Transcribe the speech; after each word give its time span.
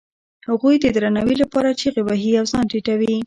هغوی 0.49 0.75
د 0.79 0.85
درناوي 0.95 1.35
لپاره 1.43 1.77
چیغې 1.79 2.01
وهي 2.05 2.31
او 2.39 2.45
ځان 2.51 2.65
ټیټوي. 2.71 3.13